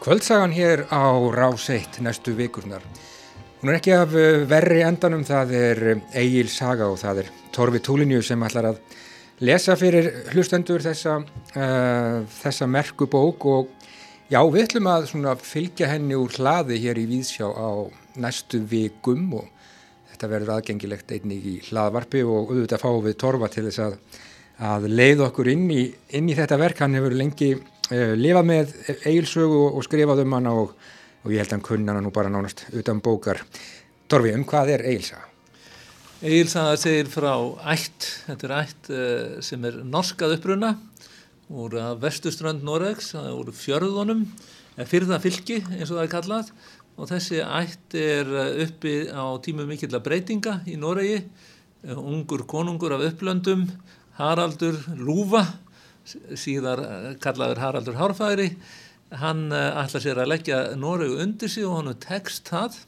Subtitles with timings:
[0.00, 2.80] Kvöldsagan hér á Rás 1 næstu vikurnar.
[3.60, 5.80] Hún er ekki af eh, verri endanum, það er
[6.16, 8.78] Egil Saga og það er Torfi Túlinju sem ætlar að
[9.44, 13.68] lesa fyrir hlustendur þessa, uh, þessa merku bók og
[14.32, 17.68] já, við ætlum að fylgja henni úr hlaði hér í Víðsjá á
[18.24, 19.50] næstu vikum og
[20.14, 24.00] þetta verður aðgengilegt einnig í hlaðvarpi og auðvitað fáum við Torfa til þess að,
[24.64, 25.84] að leið okkur inn í,
[26.16, 26.80] inn í þetta verk.
[26.80, 27.50] Hann hefur lengi
[27.90, 30.76] uh, lifað með eigilsögu og skrifað um hana og,
[31.24, 33.42] og ég held að hann kunna hana nú bara nánast utan bókar.
[34.10, 35.26] Torfi, um hvað er eigilsaga?
[36.20, 37.32] Egilsaga segir frá
[37.72, 40.74] ætt, þetta er ætt uh, sem er norskað uppruna
[41.50, 44.20] úr vestuströnd Noregs, úr fjörðunum,
[44.86, 46.52] fyrða fylki eins og það er kallað
[47.00, 51.22] og þessi ætt er eh, uppi á tímu mikill að breytinga í Noregi,
[51.96, 53.64] ungur konungur af upplöndum,
[54.18, 55.46] Haraldur Lúfa,
[56.06, 56.82] síðar
[57.22, 58.52] kallaður Haraldur Hárfæri,
[59.20, 62.78] hann uh, ætla sér að leggja Noregu undir sig og hann tekst það.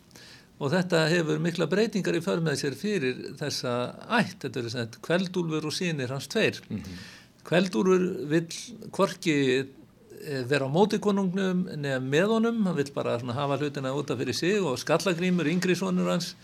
[0.62, 3.72] Og þetta hefur mikla breytingar í för með sér fyrir þessa
[4.20, 6.60] ætt, þetta er svona kveldúlfur og sínir hans tveir.
[6.68, 7.00] Mm -hmm.
[7.48, 8.46] Kveldúlfur vil
[8.94, 14.18] hvorki eh, vera á móti konungnum nefn með honum, hann vil bara hafa hlutina útaf
[14.18, 16.36] fyrir sig og skallagrímur, yngri sonur hans,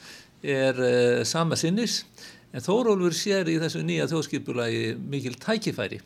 [0.42, 2.04] er uh, sama sinnis,
[2.52, 6.00] en Þórólfur sér í þessu nýja þjóðskipulagi mikil tækifæri,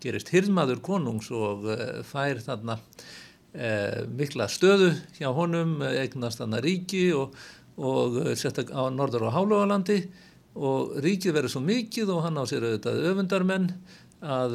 [0.00, 2.78] gerist hirmaður konungs og uh, fær þarna
[3.50, 7.32] Eh, mikla stöðu hjá honum, eignast hann að ríki og,
[7.82, 9.96] og setta á norður og hálóðalandi
[10.54, 13.66] og ríkið verður svo mikið og hann á sér auðvitað öfundarmenn
[14.22, 14.54] að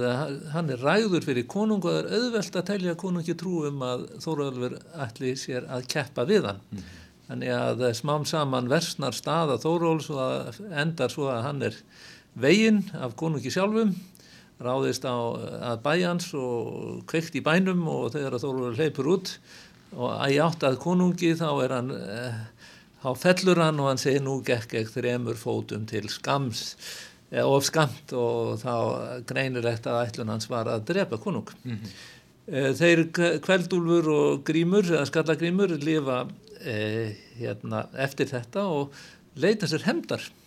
[0.54, 4.08] hann er ræður fyrir konung og það er auðvelt að telja konungi trú um að
[4.23, 4.80] Þórólfur
[5.10, 6.64] ætli sér að keppa við hann.
[6.72, 6.90] Mm.
[7.28, 11.84] Þannig að smám saman versnar staða Þóróls og endar svo að hann er
[12.39, 13.92] veginn af konungi sjálfum
[14.61, 15.16] ráðist á
[15.73, 19.32] að bæjans og kveikt í bænum og þegar Þórólfur leipur út
[19.95, 22.38] og að ég átt að konungi þá er hann eh,
[23.04, 26.77] þá fellur hann og hann segir nú gekk ekki þremur fótum til skams
[27.32, 31.99] eh, of skamt og þá greinilegt að ætlun hans var að drepa konung mm -hmm.
[32.48, 33.05] eh, þeir
[33.43, 36.26] kveldúlfur og grímur eða skallagrímur lifa
[36.61, 38.92] eh, hérna, eftir þetta og
[39.36, 40.45] leita sér hemdar Eh,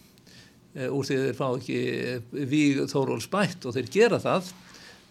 [0.77, 4.51] úr því þeir fá ekki eh, við Þóról spætt og þeir gera það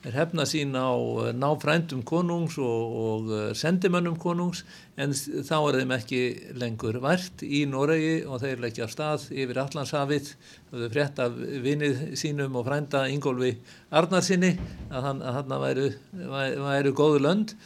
[0.03, 4.63] þeir hefna sín á eh, náfrændum konungs og, og sendimönnum konungs
[5.01, 6.21] en þá er þeim ekki
[6.61, 10.31] lengur vært í Noregi og þeir leggja af stað yfir Allandshafið
[10.69, 13.55] þau frétta vinnið sínum og frænda Ingólfi
[13.89, 14.53] Arnarsinni
[14.93, 17.57] að hann að væru, væru, væru góðu lönd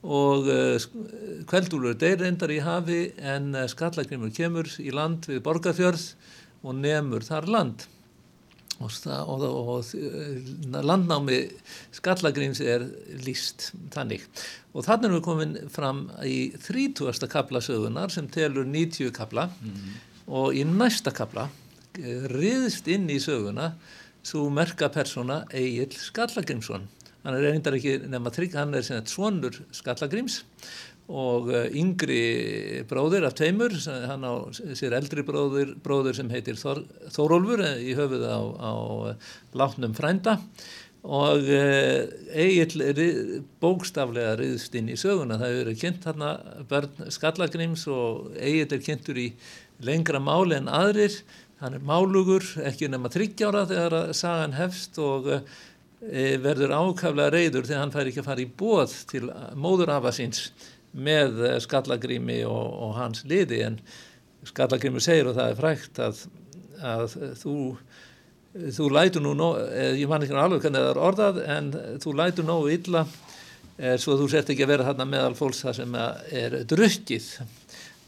[0.00, 0.46] og
[1.50, 6.06] kveldúlur deyr reyndar í hafi en skallagrimur kemur í land við Borgafjörð
[6.62, 7.86] og nefnur þar land
[8.80, 11.40] og, og, og landnámi
[11.92, 12.86] skallagríms er
[13.24, 14.24] líst þannig
[14.72, 17.28] og þannig erum við komin fram í 30.
[17.30, 19.98] kapla sögunar sem telur 90 kapla mm -hmm.
[20.26, 21.48] og í næsta kapla
[21.98, 23.74] eh, riðist inn í söguna
[24.22, 26.88] svo merka persóna Egil Skallagrímsson
[27.22, 30.44] hann er reyndar ekki nefn að trygg hann er svonur Skallagríms og
[31.50, 33.74] eh, yngri bróðir af tveimur,
[34.06, 34.34] hann á
[34.78, 38.72] sér eldri bróðir, bróðir sem heitir Þor, Þórólfur eh, í höfuð á, á
[39.10, 40.38] eh, látnum frænda.
[41.00, 42.82] Og Egil
[43.62, 46.24] bókstaflega riðst inn í söguna, það verið kynnt hann
[46.68, 49.30] börn Skallagrims og Egil er kynntur í
[49.80, 51.16] lengra máli en aðrir,
[51.64, 55.30] hann er málugur ekki nema þryggjára þegar sagan hefst og
[56.44, 59.24] verður ákaflega reyður þegar hann fær ekki að fara í bóð til
[59.56, 60.50] móður afa síns
[60.92, 63.80] með eh, skallagrími og, og hans liði en
[64.48, 66.22] skallagrími segir og það er frækt að,
[66.80, 67.56] að þú
[68.50, 71.68] þú lætur nú, nóg, eh, ég man ekki alveg hvernig það er orðað en
[72.02, 73.04] þú lætur nógu illa
[73.78, 75.94] er, svo þú sért ekki að vera þarna meðal fólks það sem
[76.42, 77.28] er drukkið.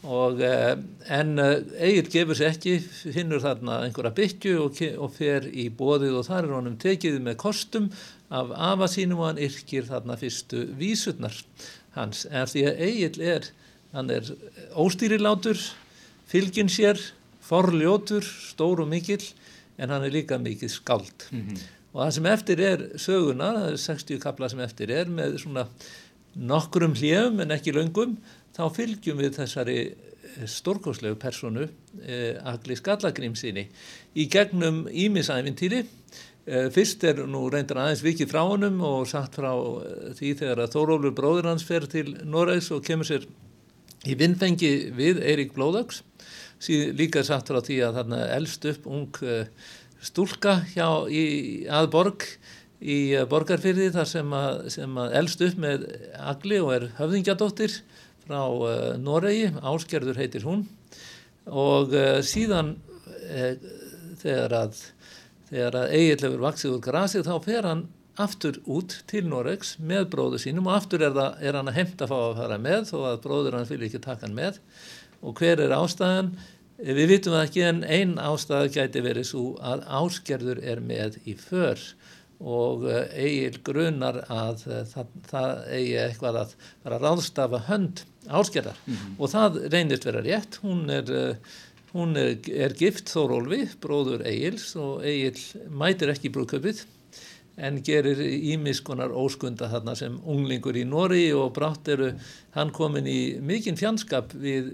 [0.03, 2.73] Og en Egil gefur sér ekki,
[3.15, 7.37] finnur þarna einhverja byggju og, og fer í bóðið og þar er honum tekið með
[7.39, 7.87] kostum
[8.27, 11.39] af afa sínum og hann yrkir þarna fyrstu vísurnar
[11.95, 12.25] hans.
[12.31, 13.49] En því að Egil er
[13.93, 14.29] hann er
[14.79, 15.59] óstýrilátur
[16.29, 16.99] fylgin sér,
[17.43, 19.23] forljótur stór og mikill
[19.77, 21.59] en hann er líka mikill skald mm -hmm.
[21.93, 25.67] og það sem eftir er söguna það er 60 kapla sem eftir er með svona
[26.35, 28.17] nokkrum hljöfum en ekki löngum
[28.57, 31.67] þá fylgjum við þessari eh, stórkoslegu personu
[32.07, 33.67] eh, Agli Skallagrímsinni
[34.15, 36.02] í gegnum Ímisævintýri Eh,
[36.43, 40.73] fyrst er nú reyndar aðeins vikið frá honum og sagt frá eh, því þegar að
[40.75, 43.27] Þórólfur bróður hans fer til Noregs og kemur sér
[44.03, 46.01] í vinnfengi við Eirík Blóðags.
[46.59, 49.47] Síðan líka sagt frá því að þarna elst upp ung eh,
[50.03, 51.23] stúlka hjá í
[51.71, 52.27] aðborg
[52.83, 55.85] í borgarfyrði þar sem að, sem að elst upp með
[56.19, 57.77] agli og er höfðingjadóttir
[58.25, 58.41] frá
[58.99, 60.65] Noregi, Áskerður heitir hún
[61.47, 61.95] og
[62.27, 63.55] síðan uh,
[64.19, 64.81] þegar að,
[65.53, 67.83] þegar að eigillefur vaksið úr grasið þá fer hann
[68.23, 72.05] aftur út til Noregs með bróðu sínum og aftur er, það, er hann að heimta
[72.05, 74.59] að fá að fara með þó að bróður hann fyrir ekki taka hann með
[75.23, 76.33] og hver er ástæðan?
[76.83, 81.35] Við vitum það ekki en einn ástæða gæti verið svo að áskerður er með í
[81.39, 81.81] för
[82.43, 82.83] og
[83.15, 89.13] eigil grunar að það, það eigi eitthvað að fara að ráðstafa hönd áskerðar mm -hmm.
[89.19, 91.13] og það reynist vera rétt, hún er,
[91.93, 95.37] hún er, er gift Þórólfi, bróður Egils og Egil
[95.69, 96.83] mætir ekki brúköpið
[97.61, 102.09] en gerir ímiskonar óskunda þarna sem unglingur í Nóri og brátt eru
[102.55, 104.73] hann komin í mikinn fjandskap við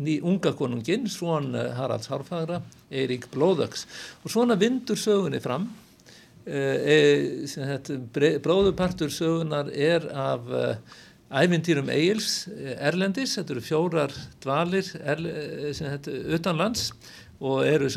[0.00, 2.60] ný unga konunginn, svon eh, Haralds Harfagra,
[2.90, 3.86] Eirík Blóðöks
[4.24, 5.68] og svona vindur sögunni fram
[6.46, 6.60] e,
[6.94, 10.50] e, bróðupartur sögunar er af
[11.32, 14.90] ævintýrum Eils Erlendis, þetta eru fjórar dvalir
[16.36, 16.90] utanlands
[17.44, 17.88] og eru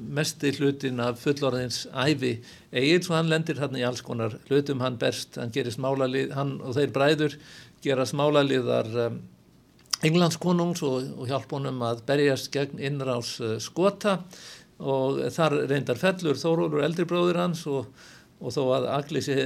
[0.00, 2.36] mest í hlutin af fullorðins æfi
[2.72, 6.58] Eils og hann lendir hann í alls konar hlutum, hann berst, hann gerir smálalið, hann
[6.60, 7.38] og þeir bræður
[7.84, 9.18] gera smálaliðar um,
[10.04, 14.18] Englandskonungs og, og hjálp honum að berjast gegn innrás uh, skota.
[14.76, 17.86] Og þar reyndar fellur Þórólur eldribróður hans og,
[18.44, 19.36] og þó að Aglísi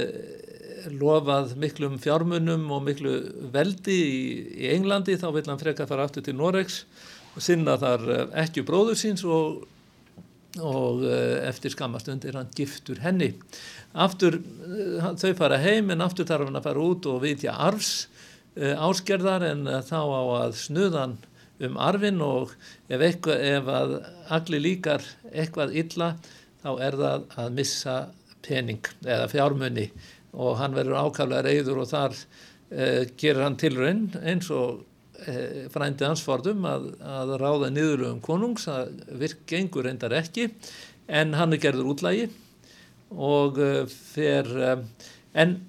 [0.93, 3.15] lofað miklum fjármunum og miklu
[3.53, 4.21] veldi í,
[4.63, 6.83] í Englandi þá vil hann freka fara aftur til Noregs
[7.35, 9.65] og sinna þar uh, ekki bróður síns og,
[10.59, 13.33] og uh, eftir skamastund er hann giftur henni.
[13.91, 14.39] Aftur
[15.19, 18.07] þau fara heim en aftur þarf hann að fara út og vitja arfs
[18.51, 21.13] Eh, áskerðar en eh, þá á að snuðan
[21.63, 22.49] um arfin og
[22.89, 23.93] ef, eitthvað, ef að
[24.35, 26.09] allir líkar eitthvað illa
[26.59, 27.95] þá er það að missa
[28.43, 29.85] pening eða fjármunni
[30.31, 32.15] og hann verður ákaflega reyður og þar
[32.71, 34.83] eh, gerir hann tilraun eins og
[35.25, 40.49] eh, frændi ansfordum að, að ráða niður um konungs að virk gengur reyndar ekki
[41.11, 42.29] en hann er gerður útlægi
[43.11, 44.87] og eh, fer eh,
[45.41, 45.59] en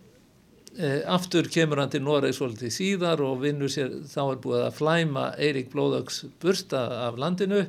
[0.73, 4.76] E, aftur kemur hann til Noreg svolítið síðar og vinnur sér, þá er búið að
[4.79, 7.67] flæma Eirík Blóðags bursta af landinu,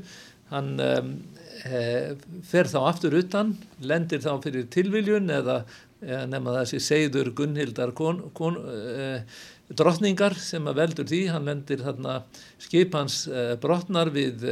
[0.54, 1.10] hann um,
[1.68, 1.82] e,
[2.48, 5.58] fer þá aftur utan, lendir þá fyrir tilviljun eða
[6.04, 9.10] e, nefna þessi segður Gunnhildar kon, kon, e,
[9.74, 12.20] drottningar sem að veldur því, hann lendir þarna
[12.62, 14.46] skipans e, brotnar við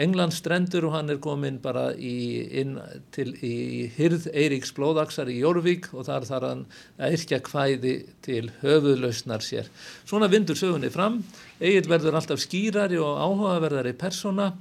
[0.00, 2.76] Englands strendur og hann er komin bara í, inn
[3.12, 6.62] til í hyrð Eiríks blóðaksar í Jórvík og þar þarf hann
[7.00, 7.94] að yrkja kvæði
[8.24, 9.68] til höfuðlausnar sér.
[10.06, 11.20] Svona vindur sögunni fram,
[11.58, 14.52] Egil verður alltaf skýrari og áhugaverðari persóna,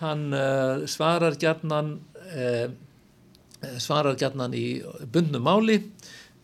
[0.00, 1.98] hann uh, svarar gjarnan
[2.32, 2.66] uh,
[3.82, 4.80] svarar gjarnan í
[5.12, 5.80] bundnum máli,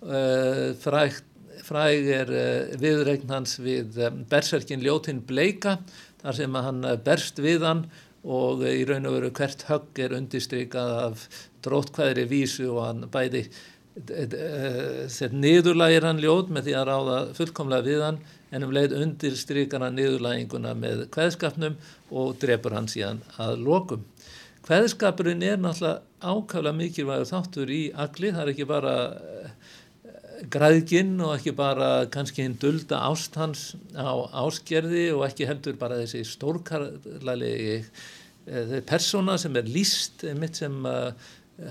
[0.05, 1.20] uh, fræg,
[1.64, 2.32] fræg er
[2.81, 4.00] viðregn hans við
[4.31, 5.78] berserkin Ljótinn Bleika,
[6.20, 7.87] þar sem hann berst við hann
[8.25, 11.25] og í raun og veru hvert högg er undistrykað af
[11.64, 13.44] drótkvæðri vísu og hann bæði
[13.94, 18.18] þegar niðurlægir hann ljót með því að ráða fullkomlega við hann
[18.54, 21.76] en um leið undirstrykar hann niðurlæginguna með kveðskapnum
[22.11, 24.02] og drefur hann síðan að lokum.
[24.64, 28.94] Kveðskapurinn er náttúrulega ákvæmlega mikilvægur þáttur í agli, það er ekki bara
[30.52, 34.12] græðginn og ekki bara kannski hinn dulda ást hans á
[34.44, 41.12] áskerði og ekki heldur bara þessi stórkarlali eh, persóna sem er líst mitt sem uh,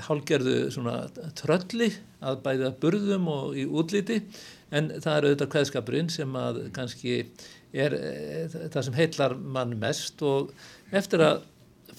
[0.08, 1.00] hálgerðu svona
[1.38, 1.90] trölli
[2.24, 4.22] að bæða burðum og í útliti.
[4.74, 7.18] En það er auðvitað kveðskapurinn sem að kannski
[7.74, 7.98] er
[8.72, 10.24] það sem heitlar mann mest.
[10.24, 10.54] Og
[10.96, 11.44] eftir að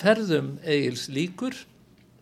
[0.00, 1.56] ferðum eigils líkur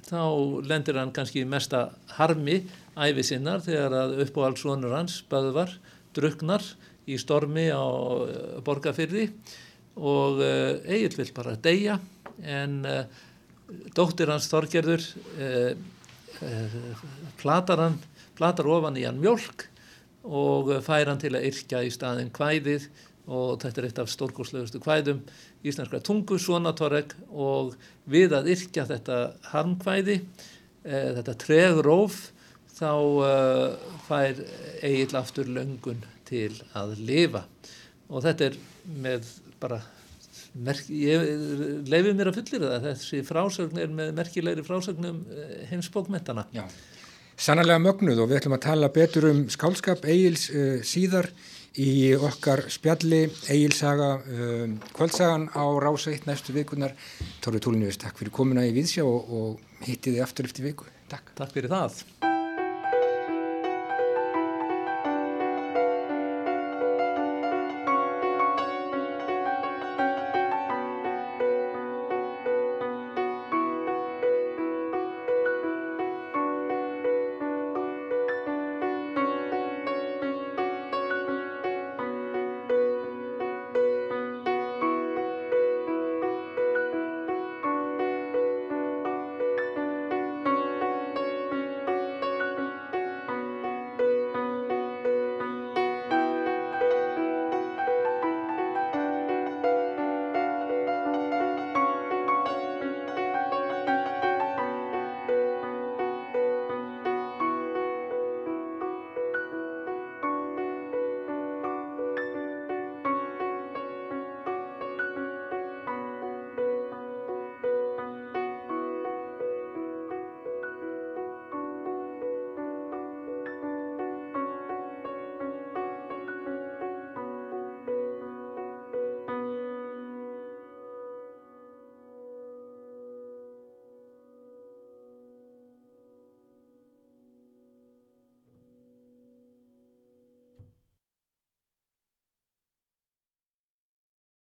[0.08, 0.22] þá
[0.68, 2.62] lendir hann kannski mesta harmi
[2.98, 5.72] æfi sinnar þegar að uppáhaldsvonur hans Böðvar
[6.16, 6.64] druknar
[7.08, 9.28] í stormi á eh, borgarfyrði
[9.92, 11.98] og uh, Egil vil bara deyja
[12.48, 13.02] en uh,
[13.92, 15.04] dóttir hans Þorgerður
[17.38, 17.98] platar hann
[18.38, 19.66] platar ofan í hann mjölk
[20.24, 22.88] og fær hann til að yrkja í staðin kvæðið
[23.30, 25.22] og þetta er eitt af stórgóðslegustu kvæðum
[25.62, 27.76] íslenskra tungu, Sónatorek og
[28.10, 29.18] við að yrkja þetta
[29.52, 30.18] harmkvæði
[30.82, 32.32] þetta tregróf
[32.74, 34.38] þá uh, fær
[34.82, 37.44] eigill aftur löngun til að lifa.
[38.10, 38.56] Og þetta er
[39.02, 39.28] með
[39.62, 39.80] bara
[40.92, 41.22] ég
[41.88, 46.66] leifir mér að fullir það þessi frásögn er með merkilegri frásögnum uh, heimsbókmettana Já,
[47.40, 51.30] sannarlega mögnuð og við ætlum að tala betur um skálskap Egil's uh, síðar
[51.80, 56.96] í okkar spjalli Egilsaga um, kvöldsagan á ráseitt næstu vikunar
[57.44, 60.90] Tóri Túlinjus, takk fyrir komuna í Víðsjá og, og hittiði aftur eftir viku.
[61.12, 61.32] Takk.
[61.38, 62.04] Takk fyrir það.